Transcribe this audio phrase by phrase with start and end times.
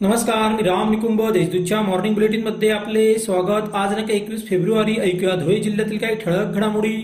[0.00, 3.74] नमस्कार मी राम निकुंभ देशदूतच्या मॉर्निंग बुलेटिनमध्ये आपले स्वागत.
[3.74, 6.96] आज दिनांक एकवीस फेब्रुवारी ऐकूया धुळे जिल्ह्यातील काही ठळक घडामोडी.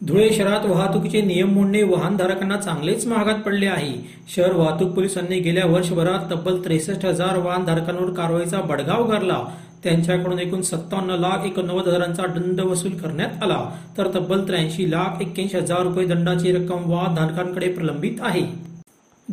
[0.00, 3.92] धुळे शहरात वाहतुकीचे नियम मोडणे वाहनधारकांना चांगलेच महागात पडले आहे.
[4.34, 9.42] शहर वाहतूक पोलिसांनी गेल्या वर्षभरात तब्बल त्रेसष्ट हजार वाहनधारकांवर कारवाईचा बडगाव उगारला
[9.84, 13.64] त्यांच्याकडून एकूण सत्तावन्न लाख एकोणनव्वद हजारांचा दंड वसूल करण्यात आला.
[13.98, 18.46] तर तब्बल त्र्याऐंशी लाख एक्क्याऐंशी हजार रुपये दंडाची रक्कम वाहनधारकांकडे प्रलंबित आहे.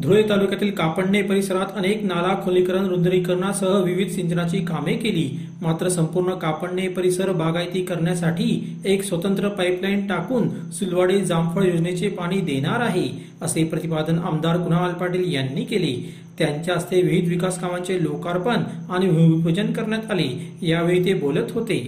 [0.02, 5.29] धुळे तालुक्यातील कापडणे परिसरात अनेक नाला खोलीकरण रुंदरीकरणासह विविध सिंचनाची कामे केली.
[5.61, 12.82] मात्र संपूर्ण कापडणे परिसर बागायती करण्यासाठी एक स्वतंत्र पाईपलाईन टाकून सुलवाडे जामफळ योजनेचे पाणी देणार
[12.82, 13.07] आहे
[13.42, 15.93] असे प्रतिपादन आमदार कुणाल पाटील यांनी केले.
[16.37, 20.29] त्यांच्या हस्ते विविध विकास कामांचे लोकार्पण आणि भूमिपूजन करण्यात आले.
[20.61, 21.79] यावेळी ते बोलत होते.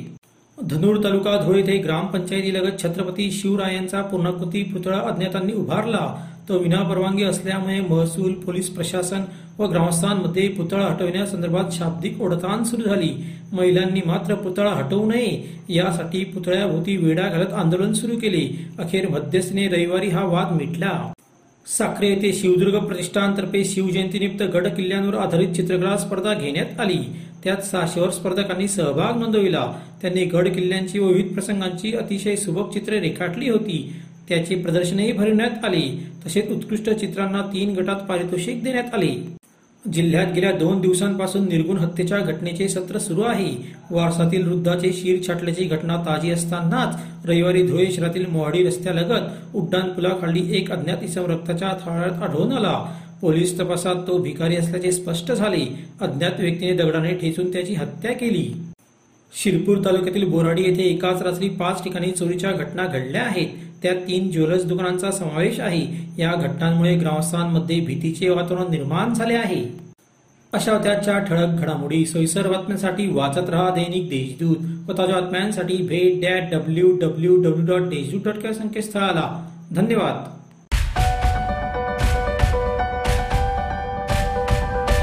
[0.58, 6.08] धनुर तालुका धुळे येथे ग्रामपंचायतीलगत छत्रपती शिवरायांचा पूर्णाकृती पुतळा अज्ञातांनी उभारला.
[6.50, 9.22] तो विनापरवानगी असल्यामुळे महसूल पोलीस प्रशासन
[9.60, 13.10] व ग्रामस्थांमध्ये पुतळा हटविण्यासंदर्भात शाब्दिक ओढताण सुरू झाली.
[13.54, 18.68] महिलांनी मात्र पुतळा हटवू नये यासाठी पुतळ्याभोवती वेढा घालत आंदोलन सुरू केले.
[18.80, 21.12] अखेर मध्यस्थीने रविवारी हा वाद मिटला.
[21.78, 27.00] साखरे येथे शिवदुर्ग प्रतिष्ठानतर्फे शिवजयंतीनिमित्त गड किल्ल्यांवर आधारित चित्रकला स्पर्धा घेण्यात आली.
[27.44, 29.74] त्यात सहाशेवर स्पर्धकांनी सहभाग नोंदविला.
[30.02, 33.96] त्यांनी गड किल्ल्यांची व विविध प्रसंगांची अतिशय सुबक चित्रे रेखाटली होती.
[34.30, 35.82] त्याचे प्रदर्शनही भरवण्यात आले.
[36.26, 39.40] तसेच उत्कृष्ट चित्रांना तीन गटात पारितोषिक देण्यात आले.
[39.94, 43.50] जिल्ह्यात गेल्या दोन दिवसांपासून निर्गुण हत्येच्या घटनेचे सत्र सुरू आहे.
[43.92, 50.72] वारसातील वृद्धाचे शिर छाटल्याची घटना ताजी असतानाच रविवारी धुळे शहरातील मोहाडी रस्त्यालगत उड्डाण पुलाखाली एक
[50.72, 52.78] अज्ञात इसम रक्ताच्या थाळ्यात आढळून आला.
[53.22, 55.66] पोलीस तपासात तो भिकारी असल्याचे स्पष्ट झाले.
[56.02, 58.48] अज्ञात व्यक्तीने दगडाने ठेचून त्याची हत्या केली.
[59.34, 63.48] शिरपूर तालुक्यातील बोराडी येथे एकाच रात्री पाच ठिकाणी चोरीच्या घटना घडल्या आहेत.
[63.84, 66.12] त्या तीन ज्वेलर्स दुकानांचा समावेश आहे.
[66.18, 69.90] या घटनांमुळे ग्रामस्थांमध्ये भीतीचे वातावरण निर्माण झाले आहे.
[70.54, 76.44] अशा त्याच्या ठळक घडामोडी सोयीसर बातम्यांसाठी वाचत रहा दैनिक देशदूत व ताज्या बातम्यांसाठी भेट that
[76.52, 79.50] W W W dot Deshdoot dot संकेतस्थळाला.
[79.72, 80.39] धन्यवाद.